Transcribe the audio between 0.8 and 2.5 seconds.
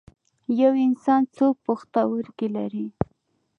انسان څو پښتورګي